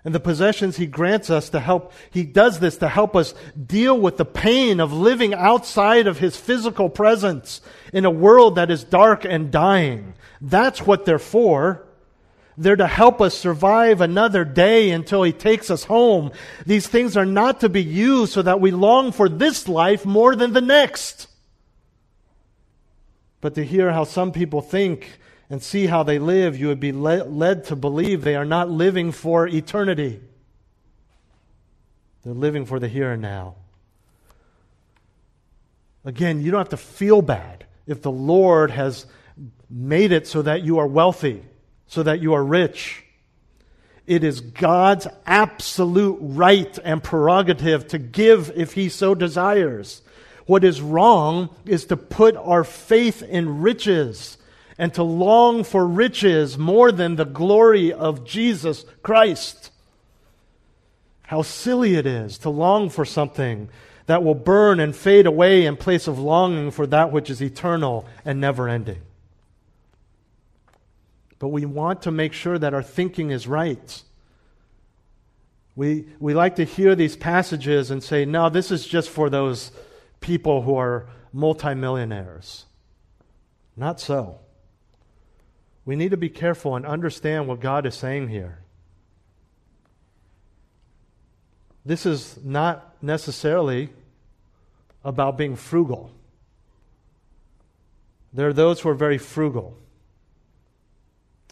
[0.06, 3.34] And the possessions He grants us to help, He does this to help us
[3.66, 7.60] deal with the pain of living outside of His physical presence
[7.92, 10.14] in a world that is dark and dying.
[10.40, 11.84] That's what they're for.
[12.56, 16.32] They're to help us survive another day until He takes us home.
[16.68, 20.36] These things are not to be used so that we long for this life more
[20.36, 21.28] than the next.
[23.42, 26.92] But to hear how some people think and see how they live, you would be
[26.92, 30.20] led to believe they are not living for eternity.
[32.24, 33.56] They're living for the here and now.
[36.04, 39.06] Again, you don't have to feel bad if the Lord has
[39.70, 41.44] made it so that you are wealthy
[41.88, 43.04] so that you are rich.
[44.08, 50.02] It is God's absolute right and prerogative to give if He so desires.
[50.46, 54.38] What is wrong is to put our faith in riches
[54.78, 59.72] and to long for riches more than the glory of Jesus Christ.
[61.24, 63.70] How silly it is to long for something
[64.06, 68.06] that will burn and fade away in place of longing for that which is eternal
[68.24, 69.02] and never ending.
[71.40, 74.04] But we want to make sure that our thinking is right.
[75.76, 79.72] We, we like to hear these passages and say, no, this is just for those
[80.22, 82.66] people who are multimillionaires.
[83.76, 84.40] Not so.
[85.86, 88.60] We need to be careful and understand what God is saying here.
[91.86, 93.90] This is not necessarily
[95.04, 96.10] about being frugal.
[98.34, 99.78] There are those who are very frugal.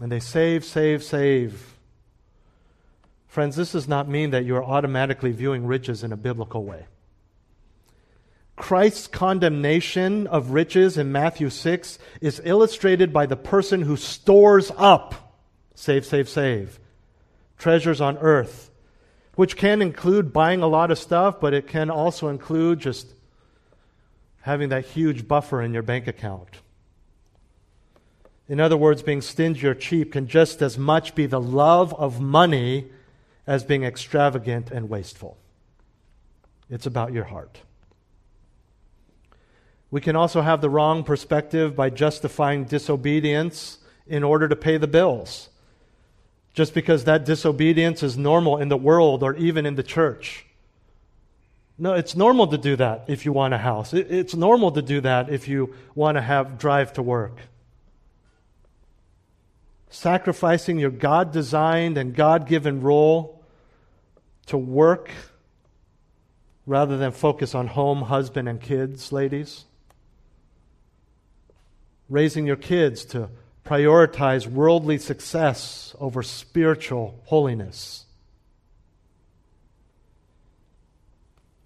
[0.02, 1.76] And they save, save, save.
[3.28, 6.88] Friends, this does not mean that you are automatically viewing riches in a biblical way.
[8.56, 15.38] Christ's condemnation of riches in Matthew 6 is illustrated by the person who stores up,
[15.74, 16.80] save, save, save,
[17.58, 18.70] treasures on earth,
[19.36, 23.16] which can include buying a lot of stuff, but it can also include just
[24.42, 26.50] having that huge buffer in your bank account.
[28.48, 32.20] In other words, being stingy or cheap can just as much be the love of
[32.20, 32.92] money
[33.48, 35.38] as being extravagant and wasteful.
[36.70, 37.62] It's about your heart.
[39.94, 43.78] We can also have the wrong perspective by justifying disobedience
[44.08, 45.50] in order to pay the bills.
[46.56, 50.48] Just because that disobedience is normal in the world or even in the church.
[51.78, 53.94] No, it's normal to do that if you want a house.
[53.94, 57.38] It's normal to do that if you want to have drive to work
[59.94, 63.44] sacrificing your God designed and God given role
[64.48, 65.12] to work
[66.66, 69.66] rather than focus on home, husband, and kids, ladies.
[72.10, 73.30] Raising your kids to
[73.66, 78.06] prioritize worldly success over spiritual holiness.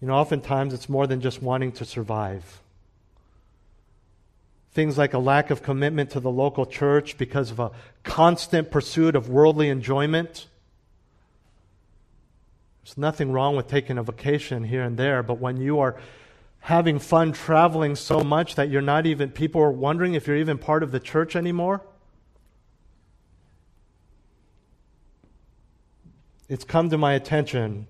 [0.02, 2.62] You know, oftentimes it's more than just wanting to survive.
[4.74, 7.72] Things like a lack of commitment to the local church because of a
[8.04, 10.46] constant pursuit of worldly enjoyment.
[12.84, 15.98] There's nothing wrong with taking a vacation here and there, but when you are
[16.68, 20.58] having fun traveling so much that you're not even, people are wondering if you're even
[20.58, 21.82] part of the church anymore,
[26.50, 27.88] it's come to my attention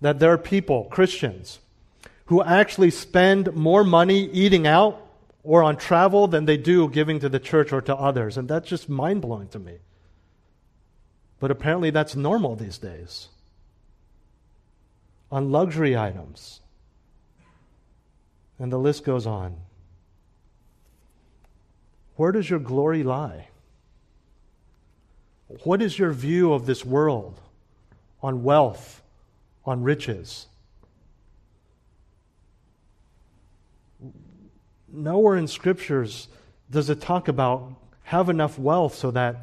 [0.00, 1.60] that there are people, Christians,
[2.24, 5.00] who actually spend more money eating out
[5.44, 8.36] or on travel than they do giving to the church or to others.
[8.36, 9.76] And that's just mind blowing to me.
[11.38, 13.28] But apparently that's normal these days.
[15.30, 16.60] On luxury items.
[18.60, 19.56] And the list goes on.
[22.14, 23.48] Where does your glory lie?
[25.64, 27.40] What is your view of this world
[28.22, 29.02] on wealth,
[29.64, 30.46] on riches?
[34.92, 36.28] nowhere in scriptures
[36.70, 37.72] does it talk about
[38.04, 39.36] have enough wealth so that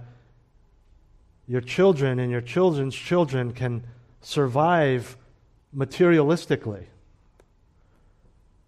[1.47, 3.83] your children and your children's children can
[4.21, 5.15] survive
[5.75, 6.85] materialistically.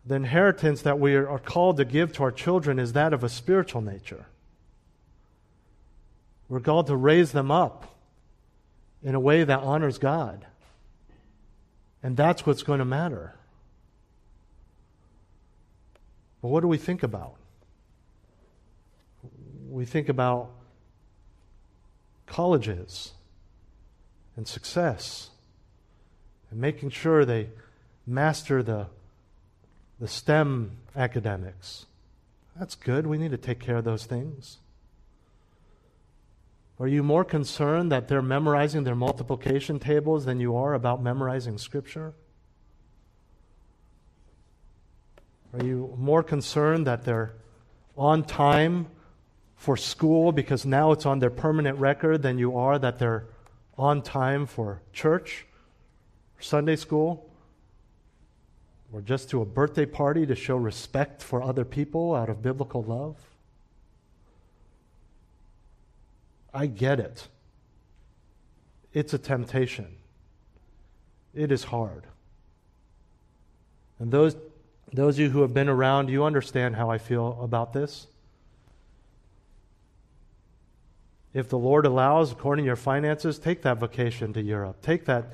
[0.09, 3.29] The inheritance that we are called to give to our children is that of a
[3.29, 4.25] spiritual nature.
[6.47, 7.95] We're called to raise them up
[9.03, 10.47] in a way that honors God.
[12.01, 13.35] And that's what's going to matter.
[16.41, 17.35] But what do we think about?
[19.69, 20.49] We think about
[22.25, 23.11] colleges
[24.35, 25.29] and success
[26.49, 27.49] and making sure they
[28.07, 28.87] master the,
[29.99, 31.85] the STEM academics.
[32.57, 33.05] That's good.
[33.05, 34.57] We need to take care of those things.
[36.79, 41.57] Are you more concerned that they're memorizing their multiplication tables than you are about memorizing
[41.57, 42.13] Scripture?
[45.53, 47.33] Are you more concerned that they're
[47.97, 48.87] on time
[49.57, 53.25] for school because now it's on their permanent record than you are that they're
[53.77, 55.45] on time for church,
[56.39, 57.28] Sunday school,
[58.91, 62.83] or just to a birthday party to show respect for other people out of biblical
[62.83, 63.15] love?
[66.53, 67.27] I get it.
[68.93, 69.87] It's a temptation.
[71.33, 72.05] It is hard.
[73.99, 74.35] And those
[74.91, 78.07] those of you who have been around, you understand how I feel about this.
[81.31, 84.81] If the Lord allows, according to your finances, take that vacation to Europe.
[84.81, 85.33] Take that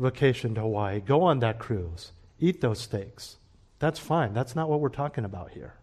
[0.00, 0.98] vacation to Hawaii.
[1.00, 2.10] Go on that cruise.
[2.40, 3.36] Eat those steaks.
[3.78, 4.32] That's fine.
[4.32, 5.74] That's not what we're talking about here.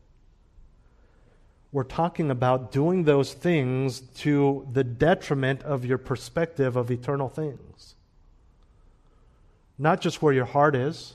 [1.71, 7.95] We're talking about doing those things to the detriment of your perspective of eternal things.
[9.77, 11.13] Not just where your heart is,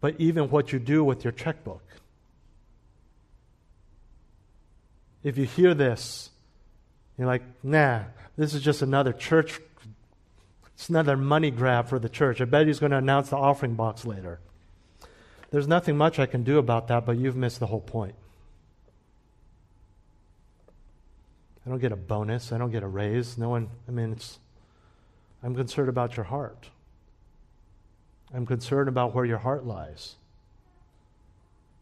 [0.00, 1.82] but even what you do with your checkbook.
[5.24, 6.30] If you hear this,
[7.16, 8.02] you're like, nah,
[8.36, 9.60] this is just another church.
[10.78, 12.40] It's another money grab for the church.
[12.40, 14.38] I bet he's going to announce the offering box later.
[15.50, 18.14] There's nothing much I can do about that, but you've missed the whole point.
[21.66, 22.52] I don't get a bonus.
[22.52, 23.36] I don't get a raise.
[23.36, 24.38] No one, I mean, it's,
[25.42, 26.68] I'm concerned about your heart.
[28.32, 30.14] I'm concerned about where your heart lies.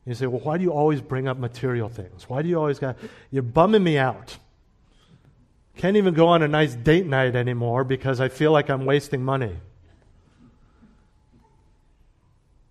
[0.07, 2.31] You say, well, why do you always bring up material things?
[2.31, 2.97] Why do you always got,
[3.31, 4.39] you're bumming me out.
[5.77, 9.23] Can't even go on a nice date night anymore because I feel like I'm wasting
[9.23, 9.57] money.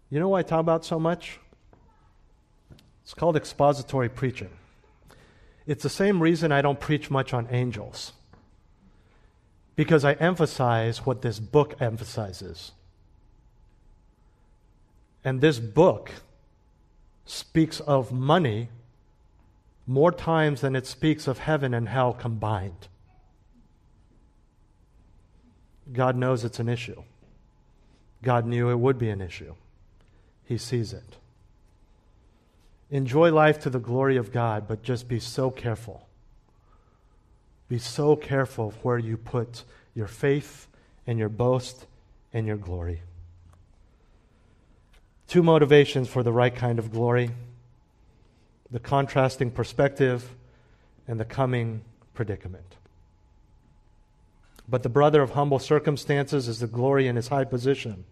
[0.10, 1.40] You know why I talk about so much?
[3.04, 4.50] It's called expository preaching.
[5.68, 8.14] It's the same reason I don't preach much on angels.
[9.76, 12.72] Because I emphasize what this book emphasizes.
[15.24, 16.12] And this book
[17.26, 18.70] speaks of money
[19.86, 22.88] more times than it speaks of heaven and hell combined.
[25.92, 27.04] God knows it's an issue.
[28.24, 29.56] God knew it would be an issue.
[30.46, 31.18] He sees it.
[32.90, 36.08] Enjoy life to the glory of God, but just be so careful.
[37.68, 39.64] Be so careful of where you put
[39.96, 40.68] your faith
[41.08, 41.88] and your boast
[42.34, 43.02] and your glory.
[45.28, 47.32] Two motivations for the right kind of glory
[48.72, 50.36] the contrasting perspective
[51.08, 51.82] and the coming
[52.14, 52.76] predicament.
[54.68, 58.06] But the brother of humble circumstances is the glory in his high position.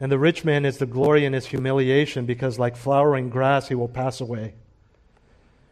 [0.00, 3.74] And the rich man is the glory in his humiliation, because like flowering grass he
[3.74, 4.54] will pass away.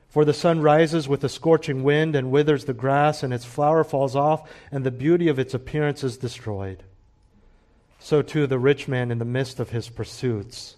[0.08, 3.82] For the sun rises with a scorching wind and withers the grass, and its flower
[3.82, 6.82] falls off, and the beauty of its appearance is destroyed.
[7.98, 10.76] So too the rich man in the midst of his pursuits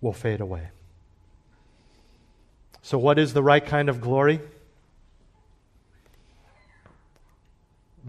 [0.00, 0.68] will fade away.
[2.82, 4.40] So, what is the right kind of glory?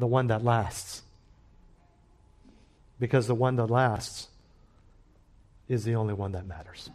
[0.01, 1.03] The one that lasts.
[2.99, 4.29] Because the one that lasts
[5.69, 6.89] is the only one that matters.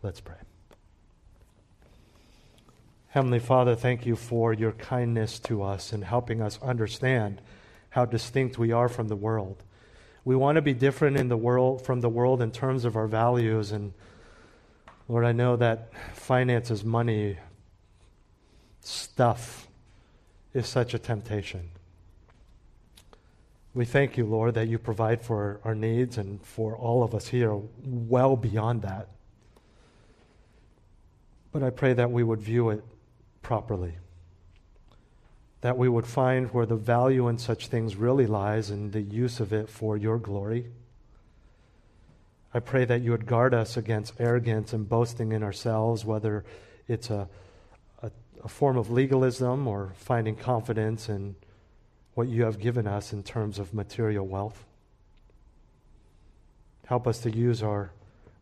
[0.00, 0.36] Let's pray.
[3.08, 7.40] Heavenly Father, thank you for your kindness to us and helping us understand
[7.90, 9.64] how distinct we are from the world.
[10.24, 13.08] We want to be different in the world from the world in terms of our
[13.08, 13.94] values and
[15.08, 17.36] Lord, I know that finances, money,
[18.80, 19.66] stuff
[20.54, 21.68] is such a temptation.
[23.74, 27.26] We thank you, Lord, that you provide for our needs and for all of us
[27.26, 29.08] here well beyond that.
[31.50, 32.84] But I pray that we would view it
[33.42, 33.94] properly.
[35.60, 39.40] That we would find where the value in such things really lies and the use
[39.40, 40.66] of it for your glory.
[42.52, 46.44] I pray that you would guard us against arrogance and boasting in ourselves, whether
[46.86, 47.28] it's a,
[48.44, 51.34] a, form of legalism or finding confidence in
[52.14, 54.64] what you have given us in terms of material wealth.
[56.86, 57.90] Help us to use our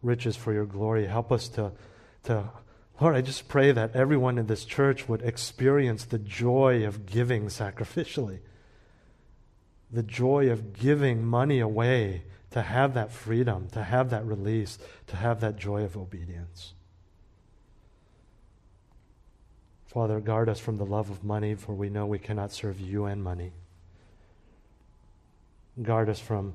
[0.02, 1.06] riches for your glory.
[1.06, 1.72] Help us to,
[2.24, 2.50] to
[3.00, 7.46] Lord, I just pray that everyone in this church would experience the joy of giving
[7.46, 8.40] sacrificially,
[9.90, 15.16] the joy of giving money away to have that freedom, to have that release, to
[15.16, 16.74] have that joy of obedience.
[19.92, 23.04] Father, guard us from the love of money, for we know we cannot serve you
[23.04, 23.52] and money.
[25.82, 26.54] Guard us from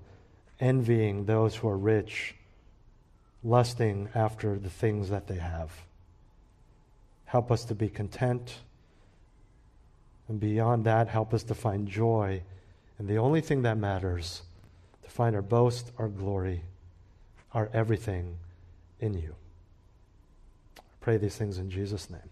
[0.60, 2.34] envying those who are rich,
[3.44, 5.72] lusting after the things that they have.
[7.26, 8.56] Help us to be content.
[10.28, 12.42] And beyond that, help us to find joy
[12.98, 14.42] in the only thing that matters
[15.04, 16.64] to find our boast, our glory,
[17.54, 18.38] our everything
[19.00, 19.36] in you.
[20.80, 22.32] I pray these things in Jesus' name.